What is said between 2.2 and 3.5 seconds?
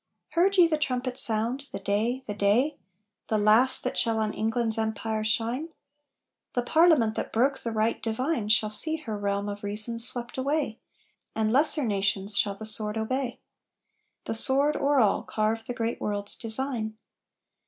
the Day! The